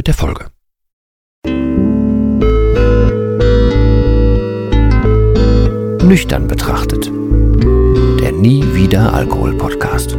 mit 0.00 0.06
der 0.06 0.14
Folge. 0.14 0.46
Nüchtern 6.02 6.48
betrachtet. 6.48 7.12
Der 8.22 8.32
Nie 8.32 8.64
wieder 8.72 9.12
Alkohol 9.12 9.52
Podcast. 9.58 10.16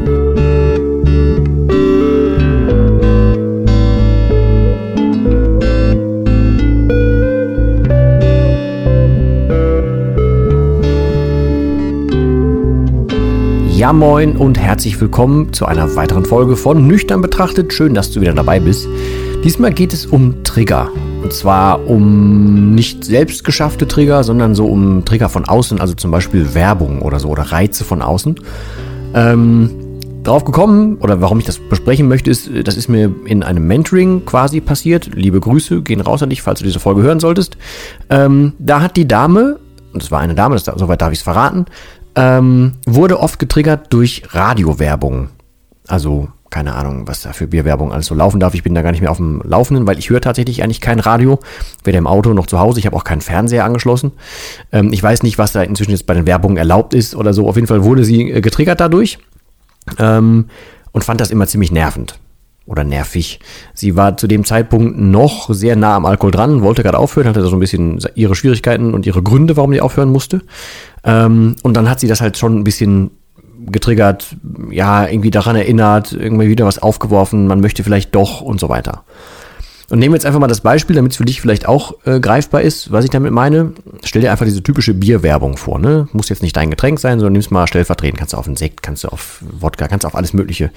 Ja 13.75 13.93
moin 13.93 14.37
und 14.37 14.59
herzlich 14.59 15.01
willkommen 15.01 15.53
zu 15.53 15.65
einer 15.65 15.95
weiteren 15.95 16.23
Folge 16.23 16.55
von 16.55 16.85
Nüchtern 16.85 17.23
betrachtet. 17.23 17.73
Schön, 17.73 17.95
dass 17.95 18.11
du 18.11 18.21
wieder 18.21 18.35
dabei 18.35 18.59
bist. 18.59 18.87
Diesmal 19.43 19.73
geht 19.73 19.91
es 19.91 20.05
um 20.05 20.43
Trigger. 20.43 20.89
Und 21.23 21.33
zwar 21.33 21.87
um 21.87 22.75
nicht 22.75 23.03
selbst 23.03 23.43
geschaffte 23.43 23.87
Trigger, 23.87 24.23
sondern 24.23 24.53
so 24.53 24.67
um 24.67 25.03
Trigger 25.03 25.29
von 25.29 25.45
außen, 25.45 25.81
also 25.81 25.95
zum 25.95 26.11
Beispiel 26.11 26.53
Werbung 26.53 27.01
oder 27.01 27.19
so 27.19 27.29
oder 27.29 27.43
Reize 27.43 27.83
von 27.83 28.03
außen. 28.03 28.39
Ähm, 29.15 29.71
drauf 30.23 30.45
gekommen 30.45 30.97
oder 30.97 31.21
warum 31.21 31.39
ich 31.39 31.45
das 31.45 31.57
besprechen 31.57 32.07
möchte, 32.07 32.29
ist, 32.29 32.51
das 32.65 32.77
ist 32.77 32.87
mir 32.87 33.11
in 33.25 33.41
einem 33.41 33.65
Mentoring 33.65 34.25
quasi 34.25 34.61
passiert. 34.61 35.09
Liebe 35.15 35.39
Grüße 35.39 35.81
gehen 35.81 36.01
raus 36.01 36.21
an 36.21 36.29
dich, 36.29 36.43
falls 36.43 36.59
du 36.59 36.65
diese 36.65 36.79
Folge 36.79 37.01
hören 37.01 37.19
solltest. 37.19 37.57
Ähm, 38.11 38.53
da 38.59 38.81
hat 38.81 38.95
die 38.95 39.07
Dame, 39.07 39.59
und 39.91 40.03
das 40.03 40.11
war 40.11 40.19
eine 40.19 40.35
Dame, 40.35 40.55
das, 40.55 40.65
soweit 40.65 41.01
darf 41.01 41.11
ich 41.13 41.17
es 41.19 41.23
verraten, 41.23 41.65
ähm, 42.13 42.73
wurde 42.85 43.19
oft 43.19 43.39
getriggert 43.39 43.91
durch 43.91 44.21
Radiowerbung. 44.29 45.29
Also 45.87 46.27
keine 46.51 46.75
Ahnung, 46.75 47.07
was 47.07 47.21
da 47.21 47.33
für 47.33 47.47
Bierwerbung 47.47 47.91
alles 47.91 48.05
so 48.05 48.13
laufen 48.13 48.39
darf. 48.39 48.53
Ich 48.53 48.61
bin 48.61 48.75
da 48.75 48.81
gar 48.81 48.91
nicht 48.91 49.01
mehr 49.01 49.09
auf 49.09 49.17
dem 49.17 49.41
Laufenden, 49.43 49.87
weil 49.87 49.97
ich 49.97 50.09
höre 50.09 50.21
tatsächlich 50.21 50.61
eigentlich 50.61 50.81
kein 50.81 50.99
Radio, 50.99 51.39
weder 51.83 51.97
im 51.97 52.07
Auto 52.07 52.33
noch 52.33 52.45
zu 52.45 52.59
Hause. 52.59 52.79
Ich 52.79 52.85
habe 52.85 52.95
auch 52.95 53.05
keinen 53.05 53.21
Fernseher 53.21 53.63
angeschlossen. 53.63 54.11
Ähm, 54.71 54.91
ich 54.91 55.01
weiß 55.01 55.23
nicht, 55.23 55.37
was 55.37 55.53
da 55.53 55.63
inzwischen 55.63 55.91
jetzt 55.91 56.05
bei 56.05 56.13
den 56.13 56.27
Werbungen 56.27 56.57
erlaubt 56.57 56.93
ist 56.93 57.15
oder 57.15 57.33
so. 57.33 57.47
Auf 57.47 57.55
jeden 57.55 57.67
Fall 57.67 57.83
wurde 57.83 58.03
sie 58.03 58.29
äh, 58.29 58.41
getriggert 58.41 58.81
dadurch 58.81 59.17
ähm, 59.97 60.45
und 60.91 61.03
fand 61.03 61.21
das 61.21 61.31
immer 61.31 61.47
ziemlich 61.47 61.71
nervend 61.71 62.19
oder 62.65 62.83
nervig. 62.83 63.39
Sie 63.73 63.95
war 63.95 64.17
zu 64.17 64.27
dem 64.27 64.43
Zeitpunkt 64.43 64.99
noch 64.99 65.49
sehr 65.53 65.77
nah 65.77 65.95
am 65.95 66.05
Alkohol 66.05 66.31
dran, 66.31 66.61
wollte 66.61 66.83
gerade 66.83 66.99
aufhören, 66.99 67.27
hatte 67.27 67.41
da 67.41 67.47
so 67.47 67.55
ein 67.55 67.59
bisschen 67.59 67.99
ihre 68.15 68.35
Schwierigkeiten 68.35 68.93
und 68.93 69.05
ihre 69.05 69.23
Gründe, 69.23 69.55
warum 69.55 69.73
sie 69.73 69.81
aufhören 69.81 70.09
musste. 70.09 70.41
Ähm, 71.05 71.55
und 71.63 71.75
dann 71.75 71.89
hat 71.89 72.01
sie 72.01 72.07
das 72.07 72.19
halt 72.19 72.37
schon 72.37 72.59
ein 72.59 72.63
bisschen 72.65 73.11
getriggert, 73.65 74.35
ja, 74.71 75.07
irgendwie 75.07 75.31
daran 75.31 75.55
erinnert, 75.55 76.13
irgendwie 76.13 76.49
wieder 76.49 76.65
was 76.65 76.79
aufgeworfen, 76.79 77.47
man 77.47 77.59
möchte 77.59 77.83
vielleicht 77.83 78.15
doch 78.15 78.41
und 78.41 78.59
so 78.59 78.69
weiter. 78.69 79.03
Und 79.89 79.99
nehmen 79.99 80.13
wir 80.13 80.15
jetzt 80.15 80.25
einfach 80.25 80.39
mal 80.39 80.47
das 80.47 80.61
Beispiel, 80.61 80.95
damit 80.95 81.11
es 81.11 81.17
für 81.17 81.25
dich 81.25 81.41
vielleicht 81.41 81.67
auch 81.67 81.95
äh, 82.05 82.21
greifbar 82.21 82.61
ist, 82.61 82.93
was 82.93 83.03
ich 83.03 83.11
damit 83.11 83.33
meine. 83.33 83.73
Stell 84.05 84.21
dir 84.21 84.31
einfach 84.31 84.45
diese 84.45 84.63
typische 84.63 84.93
Bierwerbung 84.93 85.57
vor, 85.57 85.79
ne? 85.79 86.07
Muss 86.13 86.29
jetzt 86.29 86.41
nicht 86.41 86.55
dein 86.55 86.69
Getränk 86.69 86.97
sein, 86.97 87.19
sondern 87.19 87.33
nimm's 87.33 87.51
mal 87.51 87.67
stellvertretend. 87.67 88.17
Kannst 88.17 88.33
du 88.33 88.37
auf 88.37 88.47
einen 88.47 88.55
Sekt, 88.55 88.83
kannst 88.83 89.03
du 89.03 89.09
auf 89.09 89.43
Wodka, 89.59 89.89
kannst 89.89 90.05
du 90.05 90.07
auf 90.07 90.15
alles 90.15 90.31
Mögliche 90.31 90.71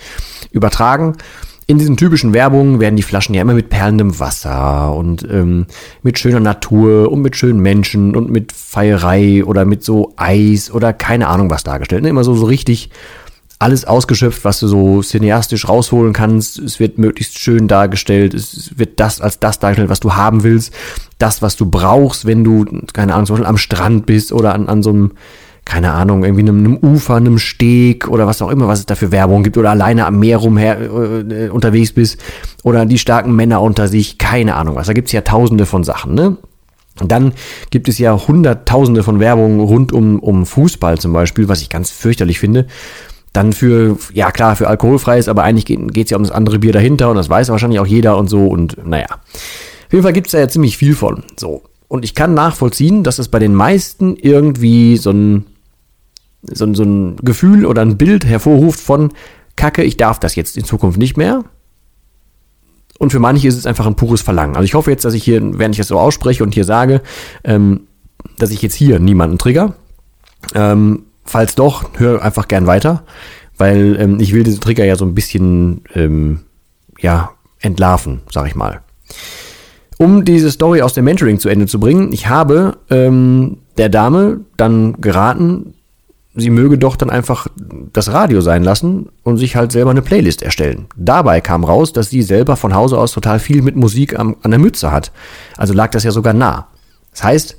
übertragen 0.50 1.16
in 1.66 1.78
diesen 1.78 1.96
typischen 1.96 2.34
Werbungen 2.34 2.80
werden 2.80 2.96
die 2.96 3.02
Flaschen 3.02 3.34
ja 3.34 3.40
immer 3.40 3.54
mit 3.54 3.70
perlendem 3.70 4.18
Wasser 4.20 4.94
und 4.94 5.26
ähm, 5.30 5.66
mit 6.02 6.18
schöner 6.18 6.40
Natur 6.40 7.10
und 7.10 7.22
mit 7.22 7.36
schönen 7.36 7.60
Menschen 7.60 8.14
und 8.14 8.30
mit 8.30 8.52
Feierei 8.52 9.44
oder 9.44 9.64
mit 9.64 9.82
so 9.82 10.12
Eis 10.16 10.70
oder 10.70 10.92
keine 10.92 11.28
Ahnung 11.28 11.50
was 11.50 11.64
dargestellt. 11.64 12.02
Ne? 12.02 12.10
Immer 12.10 12.24
so, 12.24 12.34
so 12.34 12.44
richtig 12.44 12.90
alles 13.58 13.86
ausgeschöpft, 13.86 14.44
was 14.44 14.60
du 14.60 14.68
so 14.68 15.00
cineastisch 15.00 15.66
rausholen 15.66 16.12
kannst. 16.12 16.58
Es 16.58 16.80
wird 16.80 16.98
möglichst 16.98 17.38
schön 17.38 17.66
dargestellt. 17.66 18.34
Es 18.34 18.78
wird 18.78 19.00
das 19.00 19.22
als 19.22 19.38
das 19.38 19.58
dargestellt, 19.58 19.88
was 19.88 20.00
du 20.00 20.14
haben 20.14 20.42
willst. 20.42 20.74
Das, 21.18 21.40
was 21.40 21.56
du 21.56 21.64
brauchst, 21.64 22.26
wenn 22.26 22.44
du, 22.44 22.66
keine 22.92 23.14
Ahnung, 23.14 23.26
zum 23.26 23.36
Beispiel 23.36 23.48
am 23.48 23.56
Strand 23.56 24.04
bist 24.04 24.32
oder 24.32 24.54
an, 24.54 24.68
an 24.68 24.82
so 24.82 24.90
einem 24.90 25.12
keine 25.64 25.92
Ahnung, 25.92 26.24
irgendwie 26.24 26.42
einem, 26.42 26.58
einem 26.58 26.76
Ufer, 26.76 27.16
einem 27.16 27.38
Steg 27.38 28.08
oder 28.08 28.26
was 28.26 28.42
auch 28.42 28.50
immer, 28.50 28.68
was 28.68 28.80
es 28.80 28.86
da 28.86 28.94
für 28.94 29.12
Werbung 29.12 29.42
gibt 29.42 29.56
oder 29.56 29.70
alleine 29.70 30.06
am 30.06 30.18
Meer 30.18 30.38
rumher 30.38 30.78
äh, 30.80 31.48
unterwegs 31.48 31.92
bist 31.92 32.20
oder 32.62 32.84
die 32.86 32.98
starken 32.98 33.34
Männer 33.34 33.62
unter 33.62 33.88
sich, 33.88 34.18
keine 34.18 34.56
Ahnung 34.56 34.76
was. 34.76 34.86
Da 34.86 34.92
gibt's 34.92 35.12
ja 35.12 35.22
tausende 35.22 35.66
von 35.66 35.84
Sachen, 35.84 36.14
ne? 36.14 36.36
Und 37.00 37.10
dann 37.10 37.32
gibt 37.70 37.88
es 37.88 37.98
ja 37.98 38.16
hunderttausende 38.16 39.02
von 39.02 39.18
Werbungen 39.18 39.58
rund 39.58 39.92
um, 39.92 40.20
um 40.20 40.46
Fußball 40.46 40.98
zum 40.98 41.12
Beispiel, 41.12 41.48
was 41.48 41.60
ich 41.60 41.68
ganz 41.68 41.90
fürchterlich 41.90 42.38
finde. 42.38 42.66
Dann 43.32 43.52
für, 43.52 43.98
ja 44.12 44.30
klar, 44.30 44.54
für 44.54 44.68
alkoholfreies, 44.68 45.26
aber 45.26 45.42
eigentlich 45.42 45.64
geht 45.64 46.06
es 46.06 46.10
ja 46.10 46.16
um 46.16 46.22
das 46.22 46.30
andere 46.30 46.60
Bier 46.60 46.72
dahinter 46.72 47.10
und 47.10 47.16
das 47.16 47.28
weiß 47.28 47.48
wahrscheinlich 47.48 47.80
auch 47.80 47.86
jeder 47.86 48.16
und 48.16 48.28
so 48.28 48.46
und 48.46 48.76
naja. 48.86 49.06
Auf 49.10 49.92
jeden 49.92 50.04
Fall 50.04 50.12
gibt's 50.12 50.30
da 50.30 50.38
ja 50.38 50.46
ziemlich 50.46 50.76
viel 50.76 50.94
von. 50.94 51.24
So. 51.36 51.62
Und 51.88 52.04
ich 52.04 52.14
kann 52.14 52.32
nachvollziehen, 52.34 53.02
dass 53.02 53.18
es 53.18 53.28
bei 53.28 53.40
den 53.40 53.54
meisten 53.54 54.16
irgendwie 54.16 54.96
so 54.96 55.10
ein 55.10 55.46
so, 56.52 56.72
so 56.74 56.82
ein 56.82 57.16
Gefühl 57.16 57.66
oder 57.66 57.82
ein 57.82 57.96
Bild 57.96 58.24
hervorruft 58.24 58.80
von 58.80 59.12
Kacke, 59.56 59.82
ich 59.82 59.96
darf 59.96 60.18
das 60.18 60.34
jetzt 60.34 60.56
in 60.56 60.64
Zukunft 60.64 60.98
nicht 60.98 61.16
mehr. 61.16 61.44
Und 62.98 63.10
für 63.10 63.18
manche 63.18 63.48
ist 63.48 63.56
es 63.56 63.66
einfach 63.66 63.86
ein 63.86 63.96
pures 63.96 64.22
Verlangen. 64.22 64.56
Also 64.56 64.64
ich 64.64 64.74
hoffe 64.74 64.90
jetzt, 64.90 65.04
dass 65.04 65.14
ich 65.14 65.24
hier, 65.24 65.40
während 65.58 65.74
ich 65.74 65.78
das 65.78 65.88
so 65.88 65.98
ausspreche 65.98 66.42
und 66.42 66.54
hier 66.54 66.64
sage, 66.64 67.02
ähm, 67.42 67.88
dass 68.38 68.50
ich 68.50 68.62
jetzt 68.62 68.74
hier 68.74 68.98
niemanden 68.98 69.38
trigger. 69.38 69.74
Ähm, 70.54 71.04
falls 71.24 71.54
doch, 71.54 71.90
hör 71.98 72.22
einfach 72.22 72.48
gern 72.48 72.66
weiter, 72.66 73.02
weil 73.56 73.96
ähm, 74.00 74.20
ich 74.20 74.32
will 74.32 74.44
diese 74.44 74.60
Trigger 74.60 74.84
ja 74.84 74.96
so 74.96 75.04
ein 75.04 75.14
bisschen 75.14 75.82
ähm, 75.94 76.40
ja 77.00 77.32
entlarven, 77.60 78.20
sag 78.30 78.46
ich 78.46 78.54
mal. 78.54 78.80
Um 79.98 80.24
diese 80.24 80.50
Story 80.50 80.82
aus 80.82 80.94
dem 80.94 81.04
Mentoring 81.04 81.38
zu 81.38 81.48
Ende 81.48 81.66
zu 81.66 81.78
bringen, 81.78 82.12
ich 82.12 82.28
habe 82.28 82.78
ähm, 82.90 83.58
der 83.76 83.88
Dame 83.88 84.40
dann 84.56 85.00
geraten, 85.00 85.73
sie 86.34 86.50
möge 86.50 86.78
doch 86.78 86.96
dann 86.96 87.10
einfach 87.10 87.46
das 87.92 88.12
Radio 88.12 88.40
sein 88.40 88.64
lassen 88.64 89.08
und 89.22 89.38
sich 89.38 89.56
halt 89.56 89.72
selber 89.72 89.90
eine 89.90 90.02
Playlist 90.02 90.42
erstellen. 90.42 90.86
Dabei 90.96 91.40
kam 91.40 91.64
raus, 91.64 91.92
dass 91.92 92.10
sie 92.10 92.22
selber 92.22 92.56
von 92.56 92.74
Hause 92.74 92.98
aus 92.98 93.12
total 93.12 93.38
viel 93.38 93.62
mit 93.62 93.76
Musik 93.76 94.18
am, 94.18 94.36
an 94.42 94.50
der 94.50 94.60
Mütze 94.60 94.90
hat. 94.90 95.12
Also 95.56 95.74
lag 95.74 95.90
das 95.90 96.04
ja 96.04 96.10
sogar 96.10 96.34
nah. 96.34 96.66
Das 97.12 97.22
heißt, 97.22 97.56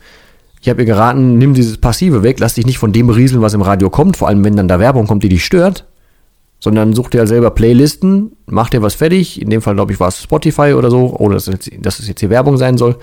ich 0.62 0.70
habe 0.70 0.82
ihr 0.82 0.86
geraten, 0.86 1.38
nimm 1.38 1.54
dieses 1.54 1.78
Passive 1.78 2.24
weg, 2.24 2.40
lass 2.40 2.56
dich 2.56 2.66
nicht 2.66 2.80
von 2.80 2.92
dem 2.92 3.08
berieseln, 3.08 3.42
was 3.42 3.54
im 3.54 3.62
Radio 3.62 3.90
kommt, 3.90 4.18
vor 4.18 4.28
allem 4.28 4.44
wenn 4.44 4.56
dann 4.56 4.68
da 4.68 4.80
Werbung 4.80 5.08
kommt, 5.08 5.24
die 5.24 5.30
dich 5.30 5.46
stört, 5.46 5.86
sondern 6.60 6.94
such 6.94 7.10
dir 7.12 7.20
halt 7.20 7.30
selber 7.30 7.52
Playlisten, 7.52 8.32
mach 8.48 8.70
dir 8.70 8.82
was 8.82 8.96
fertig, 8.96 9.42
in 9.42 9.50
dem 9.50 9.62
Fall 9.62 9.76
glaube 9.76 9.94
ich 9.94 10.00
war 10.00 10.08
es 10.08 10.24
Spotify 10.24 10.74
oder 10.74 10.90
so, 10.90 11.16
oder 11.18 11.36
dass, 11.36 11.46
dass 11.46 12.00
es 12.00 12.08
jetzt 12.08 12.20
hier 12.20 12.32
Werbung 12.32 12.58
sein 12.58 12.78
soll, 12.78 12.98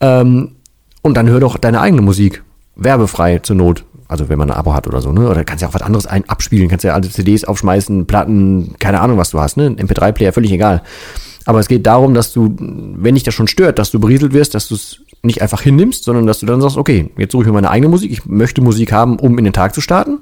ähm, 0.00 0.56
und 1.02 1.16
dann 1.18 1.28
hör 1.28 1.40
doch 1.40 1.58
deine 1.58 1.82
eigene 1.82 2.00
Musik, 2.00 2.42
werbefrei 2.74 3.38
zur 3.40 3.56
Not, 3.56 3.84
also 4.08 4.28
wenn 4.28 4.38
man 4.38 4.50
ein 4.50 4.56
Abo 4.56 4.74
hat 4.74 4.86
oder 4.86 5.00
so, 5.00 5.12
ne? 5.12 5.28
Oder 5.28 5.44
kannst 5.44 5.62
ja 5.62 5.68
auch 5.68 5.74
was 5.74 5.82
anderes 5.82 6.06
ein 6.06 6.28
abspielen, 6.28 6.68
kannst 6.68 6.84
ja 6.84 6.94
alle 6.94 7.08
CDs 7.08 7.44
aufschmeißen, 7.44 8.06
Platten, 8.06 8.74
keine 8.78 9.00
Ahnung, 9.00 9.18
was 9.18 9.30
du 9.30 9.40
hast, 9.40 9.56
ne? 9.56 9.68
MP3-Player, 9.70 10.32
völlig 10.32 10.52
egal. 10.52 10.82
Aber 11.46 11.60
es 11.60 11.68
geht 11.68 11.86
darum, 11.86 12.14
dass 12.14 12.32
du, 12.32 12.54
wenn 12.58 13.14
dich 13.14 13.24
das 13.24 13.34
schon 13.34 13.48
stört, 13.48 13.78
dass 13.78 13.90
du 13.90 14.00
berieselt 14.00 14.32
wirst, 14.32 14.54
dass 14.54 14.68
du 14.68 14.74
es 14.74 15.00
nicht 15.22 15.42
einfach 15.42 15.60
hinnimmst, 15.60 16.04
sondern 16.04 16.26
dass 16.26 16.40
du 16.40 16.46
dann 16.46 16.60
sagst, 16.60 16.76
okay, 16.76 17.10
jetzt 17.18 17.32
suche 17.32 17.42
ich 17.42 17.48
mir 17.48 17.54
meine 17.54 17.70
eigene 17.70 17.88
Musik, 17.88 18.10
ich 18.10 18.24
möchte 18.24 18.60
Musik 18.60 18.92
haben, 18.92 19.18
um 19.18 19.38
in 19.38 19.44
den 19.44 19.52
Tag 19.52 19.74
zu 19.74 19.80
starten. 19.80 20.20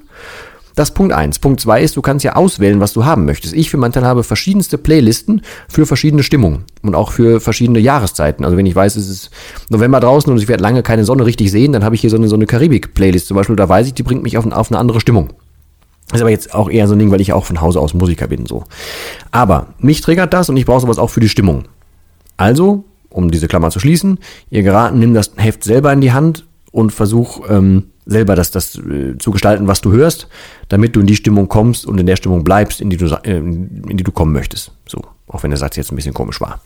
Das 0.75 0.91
Punkt 0.91 1.13
eins. 1.13 1.37
Punkt 1.37 1.59
zwei 1.59 1.83
ist, 1.83 1.95
du 1.95 2.01
kannst 2.01 2.25
ja 2.25 2.35
auswählen, 2.35 2.79
was 2.79 2.93
du 2.93 3.05
haben 3.05 3.25
möchtest. 3.25 3.53
Ich 3.53 3.69
für 3.69 3.77
meinen 3.77 3.91
Teil 3.91 4.05
habe 4.05 4.23
verschiedenste 4.23 4.77
Playlisten 4.77 5.41
für 5.67 5.85
verschiedene 5.85 6.23
Stimmungen 6.23 6.65
und 6.81 6.95
auch 6.95 7.11
für 7.11 7.39
verschiedene 7.39 7.79
Jahreszeiten. 7.79 8.43
Also 8.43 8.57
wenn 8.57 8.65
ich 8.65 8.75
weiß, 8.75 8.95
es 8.95 9.07
ist 9.07 9.29
November 9.69 9.99
draußen 9.99 10.31
und 10.31 10.39
ich 10.39 10.47
werde 10.47 10.63
lange 10.63 10.81
keine 10.81 11.05
Sonne 11.05 11.25
richtig 11.25 11.51
sehen, 11.51 11.73
dann 11.73 11.83
habe 11.83 11.93
ich 11.93 12.01
hier 12.01 12.09
so 12.09 12.17
eine, 12.17 12.27
so 12.27 12.35
eine 12.35 12.47
Karibik-Playlist 12.47 13.27
zum 13.27 13.35
Beispiel. 13.35 13.55
Da 13.55 13.69
weiß 13.69 13.85
ich, 13.85 13.93
die 13.93 14.03
bringt 14.03 14.23
mich 14.23 14.37
auf, 14.37 14.51
auf 14.51 14.71
eine 14.71 14.79
andere 14.79 14.99
Stimmung. 14.99 15.29
ist 16.11 16.21
aber 16.21 16.31
jetzt 16.31 16.55
auch 16.55 16.69
eher 16.69 16.87
so 16.87 16.95
ein 16.95 16.99
Ding, 16.99 17.11
weil 17.11 17.21
ich 17.21 17.33
auch 17.33 17.45
von 17.45 17.61
Hause 17.61 17.79
aus 17.79 17.93
Musiker 17.93 18.27
bin, 18.27 18.47
so. 18.47 18.63
Aber 19.29 19.67
mich 19.77 20.01
triggert 20.01 20.33
das 20.33 20.49
und 20.49 20.57
ich 20.57 20.65
brauche 20.65 20.81
sowas 20.81 20.97
auch 20.97 21.11
für 21.11 21.19
die 21.19 21.29
Stimmung. 21.29 21.65
Also, 22.35 22.83
um 23.09 23.29
diese 23.29 23.47
Klammer 23.47 23.69
zu 23.69 23.79
schließen, 23.79 24.17
ihr 24.49 24.63
geraten, 24.63 24.97
nimm 24.97 25.13
das 25.13 25.33
Heft 25.35 25.63
selber 25.63 25.93
in 25.93 26.01
die 26.01 26.13
Hand 26.13 26.47
und 26.71 26.91
versuch, 26.91 27.41
ähm, 27.47 27.91
selber 28.05 28.35
das, 28.35 28.51
das 28.51 28.77
äh, 28.77 29.17
zu 29.17 29.31
gestalten, 29.31 29.67
was 29.67 29.81
du 29.81 29.91
hörst, 29.91 30.27
damit 30.69 30.95
du 30.95 30.99
in 30.99 31.07
die 31.07 31.15
Stimmung 31.15 31.47
kommst 31.47 31.85
und 31.85 31.99
in 31.99 32.05
der 32.05 32.15
Stimmung 32.15 32.43
bleibst, 32.43 32.81
in 32.81 32.89
die 32.89 32.97
du, 32.97 33.05
äh, 33.23 33.37
in 33.37 33.97
die 33.97 34.03
du 34.03 34.11
kommen 34.11 34.33
möchtest. 34.33 34.71
So, 34.87 35.01
auch 35.27 35.43
wenn 35.43 35.51
der 35.51 35.57
Satz 35.57 35.75
jetzt 35.75 35.91
ein 35.91 35.95
bisschen 35.95 36.13
komisch 36.13 36.41
war. 36.41 36.61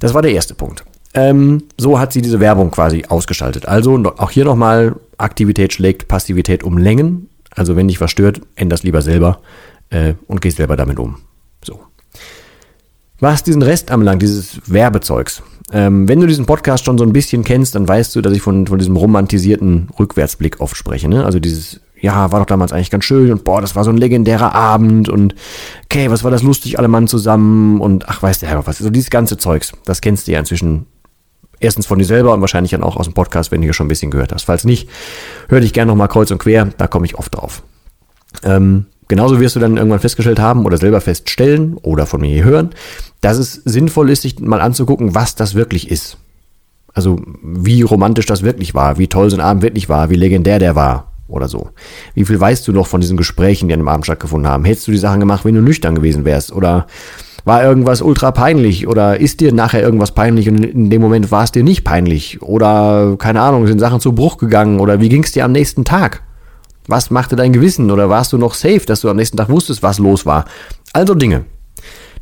Das 0.00 0.14
war 0.14 0.22
der 0.22 0.32
erste 0.32 0.54
Punkt. 0.54 0.84
Ähm, 1.14 1.62
so 1.78 1.98
hat 1.98 2.12
sie 2.12 2.22
diese 2.22 2.40
Werbung 2.40 2.70
quasi 2.70 3.04
ausgeschaltet. 3.08 3.66
Also 3.66 3.94
auch 4.16 4.30
hier 4.30 4.44
nochmal, 4.44 4.96
Aktivität 5.16 5.72
schlägt 5.72 6.08
Passivität 6.08 6.64
um 6.64 6.76
Längen. 6.76 7.28
Also 7.54 7.76
wenn 7.76 7.88
dich 7.88 8.00
was 8.00 8.10
stört, 8.10 8.40
änderst 8.56 8.82
lieber 8.82 9.00
selber 9.00 9.40
äh, 9.90 10.14
und 10.26 10.40
gehst 10.40 10.56
selber 10.56 10.76
damit 10.76 10.98
um. 10.98 11.18
So. 11.62 11.80
Was 13.24 13.42
diesen 13.42 13.62
Rest 13.62 13.90
anbelangt, 13.90 14.20
dieses 14.20 14.60
Werbezeugs. 14.66 15.42
Ähm, 15.72 16.06
wenn 16.06 16.20
du 16.20 16.26
diesen 16.26 16.44
Podcast 16.44 16.84
schon 16.84 16.98
so 16.98 17.04
ein 17.04 17.14
bisschen 17.14 17.42
kennst, 17.42 17.74
dann 17.74 17.88
weißt 17.88 18.14
du, 18.14 18.20
dass 18.20 18.34
ich 18.34 18.42
von, 18.42 18.66
von 18.66 18.78
diesem 18.78 18.98
romantisierten 18.98 19.88
Rückwärtsblick 19.98 20.60
oft 20.60 20.76
spreche. 20.76 21.08
Ne? 21.08 21.24
Also 21.24 21.40
dieses, 21.40 21.80
ja, 21.98 22.32
war 22.32 22.40
doch 22.40 22.46
damals 22.46 22.74
eigentlich 22.74 22.90
ganz 22.90 23.06
schön 23.06 23.32
und 23.32 23.42
boah, 23.42 23.62
das 23.62 23.74
war 23.74 23.82
so 23.82 23.88
ein 23.88 23.96
legendärer 23.96 24.54
Abend 24.54 25.08
und 25.08 25.34
okay, 25.84 26.10
was 26.10 26.22
war 26.22 26.30
das 26.30 26.42
lustig, 26.42 26.78
alle 26.78 26.88
Mann 26.88 27.08
zusammen 27.08 27.80
und 27.80 28.10
ach, 28.10 28.22
weißt 28.22 28.42
du, 28.42 28.46
ja, 28.46 28.66
was, 28.66 28.76
so 28.76 28.90
dieses 28.90 29.08
ganze 29.08 29.38
Zeugs, 29.38 29.72
das 29.86 30.02
kennst 30.02 30.28
du 30.28 30.32
ja 30.32 30.38
inzwischen 30.38 30.84
erstens 31.60 31.86
von 31.86 31.98
dir 31.98 32.04
selber 32.04 32.34
und 32.34 32.42
wahrscheinlich 32.42 32.72
dann 32.72 32.82
auch 32.82 32.98
aus 32.98 33.06
dem 33.06 33.14
Podcast, 33.14 33.50
wenn 33.50 33.62
du 33.62 33.64
hier 33.64 33.72
schon 33.72 33.86
ein 33.86 33.88
bisschen 33.88 34.10
gehört 34.10 34.34
hast. 34.34 34.42
Falls 34.42 34.64
nicht, 34.64 34.90
hör 35.48 35.60
dich 35.60 35.72
gerne 35.72 35.90
nochmal 35.90 36.08
kreuz 36.08 36.30
und 36.30 36.36
quer, 36.36 36.66
da 36.76 36.88
komme 36.88 37.06
ich 37.06 37.14
oft 37.14 37.34
drauf. 37.34 37.62
Ähm, 38.42 38.84
genauso 39.08 39.40
wirst 39.40 39.56
du 39.56 39.60
dann 39.60 39.76
irgendwann 39.76 40.00
festgestellt 40.00 40.38
haben 40.38 40.64
oder 40.64 40.76
selber 40.76 41.00
feststellen 41.00 41.74
oder 41.82 42.06
von 42.06 42.20
mir 42.20 42.44
hören, 42.44 42.70
dass 43.20 43.38
es 43.38 43.54
sinnvoll 43.64 44.10
ist, 44.10 44.22
sich 44.22 44.38
mal 44.40 44.60
anzugucken, 44.60 45.14
was 45.14 45.34
das 45.34 45.54
wirklich 45.54 45.90
ist. 45.90 46.18
Also 46.92 47.20
wie 47.42 47.82
romantisch 47.82 48.26
das 48.26 48.42
wirklich 48.42 48.74
war, 48.74 48.98
wie 48.98 49.08
toll 49.08 49.30
so 49.30 49.36
ein 49.36 49.42
Abend 49.42 49.62
wirklich 49.62 49.88
war, 49.88 50.10
wie 50.10 50.16
legendär 50.16 50.58
der 50.58 50.76
war 50.76 51.12
oder 51.26 51.48
so. 51.48 51.70
Wie 52.14 52.24
viel 52.24 52.38
weißt 52.38 52.66
du 52.68 52.72
noch 52.72 52.86
von 52.86 53.00
diesen 53.00 53.16
Gesprächen, 53.16 53.68
die 53.68 53.74
an 53.74 53.80
dem 53.80 53.88
Abend 53.88 54.04
stattgefunden 54.04 54.50
haben? 54.50 54.64
Hättest 54.64 54.86
du 54.86 54.92
die 54.92 54.98
Sachen 54.98 55.20
gemacht, 55.20 55.44
wenn 55.44 55.54
du 55.54 55.62
nüchtern 55.62 55.94
gewesen 55.94 56.24
wärst? 56.24 56.52
Oder 56.52 56.86
war 57.44 57.62
irgendwas 57.62 58.02
ultra 58.02 58.30
peinlich 58.30 58.86
oder 58.88 59.20
ist 59.20 59.40
dir 59.40 59.52
nachher 59.52 59.82
irgendwas 59.82 60.12
peinlich 60.12 60.48
und 60.48 60.64
in 60.64 60.90
dem 60.90 61.02
Moment 61.02 61.30
war 61.30 61.44
es 61.44 61.52
dir 61.52 61.62
nicht 61.62 61.84
peinlich 61.84 62.40
oder 62.42 63.16
keine 63.18 63.40
Ahnung, 63.42 63.66
sind 63.66 63.80
Sachen 63.80 64.00
zu 64.00 64.12
Bruch 64.12 64.38
gegangen 64.38 64.80
oder 64.80 65.00
wie 65.00 65.10
ging 65.10 65.24
es 65.24 65.32
dir 65.32 65.44
am 65.44 65.52
nächsten 65.52 65.84
Tag? 65.84 66.22
Was 66.86 67.10
machte 67.10 67.36
dein 67.36 67.52
Gewissen 67.52 67.90
oder 67.90 68.10
warst 68.10 68.32
du 68.32 68.38
noch 68.38 68.54
safe, 68.54 68.82
dass 68.86 69.00
du 69.00 69.08
am 69.08 69.16
nächsten 69.16 69.36
Tag 69.36 69.48
wusstest, 69.48 69.82
was 69.82 69.98
los 69.98 70.26
war? 70.26 70.44
Also 70.92 71.14
Dinge. 71.14 71.44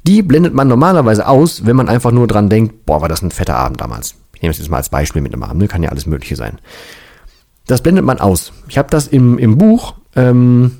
Die 0.04 0.22
blendet 0.22 0.54
man 0.54 0.68
normalerweise 0.68 1.28
aus, 1.28 1.64
wenn 1.66 1.76
man 1.76 1.88
einfach 1.88 2.10
nur 2.10 2.26
dran 2.26 2.48
denkt, 2.48 2.86
boah, 2.86 3.00
war 3.00 3.08
das 3.08 3.22
ein 3.22 3.30
fetter 3.30 3.56
Abend 3.56 3.80
damals. 3.80 4.14
Ich 4.34 4.42
nehme 4.42 4.50
es 4.50 4.58
jetzt 4.58 4.70
mal 4.70 4.78
als 4.78 4.88
Beispiel 4.88 5.22
mit 5.22 5.32
einem 5.32 5.42
Abend, 5.42 5.60
ne? 5.60 5.68
kann 5.68 5.82
ja 5.82 5.90
alles 5.90 6.06
Mögliche 6.06 6.36
sein. 6.36 6.58
Das 7.66 7.80
blendet 7.80 8.04
man 8.04 8.18
aus. 8.18 8.52
Ich 8.68 8.78
habe 8.78 8.90
das 8.90 9.06
im, 9.06 9.38
im 9.38 9.58
Buch 9.58 9.94
ähm, 10.16 10.78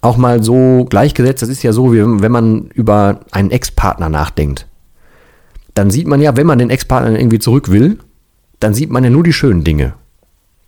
auch 0.00 0.16
mal 0.16 0.42
so 0.42 0.86
gleichgesetzt. 0.88 1.42
Das 1.42 1.48
ist 1.48 1.62
ja 1.62 1.72
so, 1.72 1.92
wie 1.92 2.04
wenn 2.04 2.32
man 2.32 2.66
über 2.74 3.20
einen 3.32 3.50
Ex-Partner 3.50 4.08
nachdenkt. 4.08 4.68
Dann 5.74 5.90
sieht 5.90 6.06
man 6.06 6.20
ja, 6.20 6.36
wenn 6.36 6.46
man 6.46 6.58
den 6.58 6.70
Ex-Partner 6.70 7.18
irgendwie 7.18 7.40
zurück 7.40 7.70
will, 7.70 7.98
dann 8.60 8.74
sieht 8.74 8.90
man 8.90 9.02
ja 9.02 9.10
nur 9.10 9.24
die 9.24 9.32
schönen 9.32 9.64
Dinge. 9.64 9.94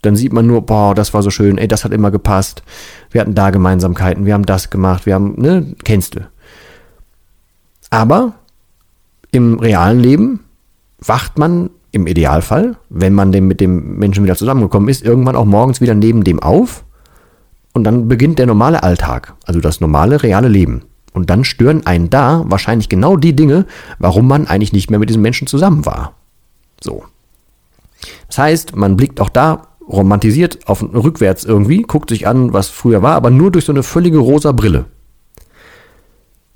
Dann 0.06 0.14
sieht 0.14 0.32
man 0.32 0.46
nur, 0.46 0.62
boah, 0.62 0.94
das 0.94 1.12
war 1.14 1.22
so 1.22 1.30
schön, 1.30 1.58
ey, 1.58 1.66
das 1.66 1.84
hat 1.84 1.92
immer 1.92 2.12
gepasst. 2.12 2.62
Wir 3.10 3.20
hatten 3.20 3.34
da 3.34 3.50
Gemeinsamkeiten, 3.50 4.24
wir 4.24 4.34
haben 4.34 4.46
das 4.46 4.70
gemacht, 4.70 5.04
wir 5.04 5.14
haben, 5.14 5.34
ne, 5.36 5.74
kennst 5.82 6.14
du. 6.14 6.20
Aber 7.90 8.34
im 9.32 9.58
realen 9.58 9.98
Leben 9.98 10.44
wacht 11.00 11.38
man 11.38 11.70
im 11.90 12.06
Idealfall, 12.06 12.76
wenn 12.88 13.14
man 13.14 13.32
dem 13.32 13.48
mit 13.48 13.60
dem 13.60 13.98
Menschen 13.98 14.22
wieder 14.22 14.36
zusammengekommen 14.36 14.88
ist, 14.88 15.04
irgendwann 15.04 15.34
auch 15.34 15.44
morgens 15.44 15.80
wieder 15.80 15.94
neben 15.94 16.22
dem 16.22 16.38
auf 16.38 16.84
und 17.72 17.82
dann 17.82 18.06
beginnt 18.06 18.38
der 18.38 18.46
normale 18.46 18.84
Alltag, 18.84 19.34
also 19.44 19.60
das 19.60 19.80
normale, 19.80 20.22
reale 20.22 20.48
Leben. 20.48 20.82
Und 21.14 21.30
dann 21.30 21.42
stören 21.42 21.84
einen 21.84 22.10
da 22.10 22.44
wahrscheinlich 22.46 22.88
genau 22.88 23.16
die 23.16 23.34
Dinge, 23.34 23.66
warum 23.98 24.28
man 24.28 24.46
eigentlich 24.46 24.72
nicht 24.72 24.88
mehr 24.88 25.00
mit 25.00 25.08
diesem 25.08 25.22
Menschen 25.22 25.48
zusammen 25.48 25.84
war. 25.84 26.14
So. 26.80 27.04
Das 28.28 28.38
heißt, 28.38 28.76
man 28.76 28.96
blickt 28.96 29.20
auch 29.20 29.30
da 29.30 29.62
romantisiert 29.88 30.66
auf 30.66 30.82
rückwärts 30.82 31.44
irgendwie, 31.44 31.82
guckt 31.82 32.10
sich 32.10 32.26
an, 32.26 32.52
was 32.52 32.68
früher 32.68 33.02
war, 33.02 33.14
aber 33.14 33.30
nur 33.30 33.50
durch 33.50 33.64
so 33.64 33.72
eine 33.72 33.82
völlige 33.82 34.18
rosa 34.18 34.52
Brille. 34.52 34.86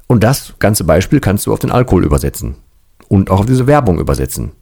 Und 0.06 0.25
das 0.25 0.55
ganze 0.59 0.85
Beispiel 0.85 1.21
kannst 1.21 1.47
du 1.47 1.53
auf 1.53 1.61
den 1.61 1.71
Alkohol 1.71 2.05
übersetzen. 2.05 2.56
Und 3.09 3.31
auch 3.31 3.41
auf 3.41 3.47
diese 3.47 3.67
Werbung 3.67 3.99
übersetzen. 3.99 4.53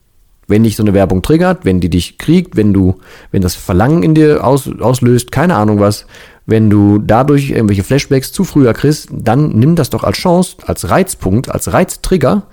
Wenn 0.47 0.65
dich 0.65 0.77
so 0.77 0.83
eine 0.83 0.95
Werbung 0.95 1.23
triggert, 1.23 1.65
wenn 1.65 1.81
die 1.81 1.91
dich 1.91 2.19
kriegt, 2.19 2.57
wenn 2.57 2.73
du, 2.73 2.99
wenn 3.31 3.43
das 3.43 3.55
Verlangen 3.55 4.03
in 4.03 4.15
dir 4.15 4.45
aus, 4.45 4.69
auslöst, 4.81 5.33
keine 5.33 5.57
Ahnung 5.57 5.81
was, 5.81 6.07
wenn 6.47 6.71
du 6.71 6.99
dadurch 6.99 7.51
irgendwelche 7.51 7.85
Flashbacks 7.85 8.33
zu 8.33 8.45
früher 8.45 8.73
kriegst, 8.73 9.09
dann 9.13 9.51
nimm 9.51 9.75
das 9.75 9.91
doch 9.91 10.05
als 10.05 10.17
Chance, 10.17 10.57
als 10.67 10.89
Reizpunkt, 10.89 11.51
als 11.51 11.73
Reiztrigger 11.73 12.45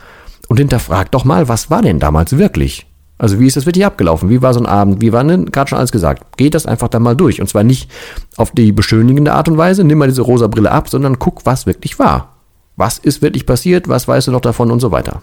und 0.49 0.57
hinterfrag 0.57 1.11
doch 1.11 1.23
mal, 1.23 1.47
was 1.47 1.69
war 1.69 1.81
denn 1.81 1.99
damals 1.99 2.37
wirklich? 2.37 2.85
Also 3.17 3.39
wie 3.39 3.47
ist 3.47 3.55
das 3.55 3.65
wirklich 3.65 3.85
abgelaufen? 3.85 4.29
Wie 4.29 4.41
war 4.41 4.53
so 4.53 4.59
ein 4.59 4.65
Abend? 4.65 5.01
Wie 5.01 5.13
war 5.13 5.23
denn 5.23 5.45
gerade 5.45 5.69
schon 5.69 5.77
alles 5.77 5.91
gesagt? 5.91 6.37
Geht 6.37 6.53
das 6.53 6.65
einfach 6.65 6.89
dann 6.89 7.03
mal 7.03 7.15
durch. 7.15 7.39
Und 7.39 7.47
zwar 7.47 7.63
nicht 7.63 7.89
auf 8.35 8.51
die 8.51 8.71
beschönigende 8.71 9.33
Art 9.33 9.47
und 9.47 9.57
Weise, 9.57 9.83
nimm 9.83 9.97
mal 9.97 10.07
diese 10.07 10.21
rosa 10.21 10.47
Brille 10.47 10.71
ab, 10.71 10.89
sondern 10.89 11.19
guck, 11.19 11.45
was 11.45 11.65
wirklich 11.65 11.97
war. 11.97 12.33
Was 12.75 12.97
ist 12.97 13.21
wirklich 13.21 13.45
passiert? 13.45 13.87
Was 13.87 14.07
weißt 14.07 14.27
du 14.27 14.31
noch 14.31 14.41
davon 14.41 14.69
und 14.69 14.81
so 14.81 14.91
weiter. 14.91 15.21